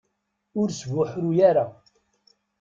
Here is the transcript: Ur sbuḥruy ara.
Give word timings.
Ur 0.59 0.67
sbuḥruy 0.79 1.37
ara. 1.49 1.65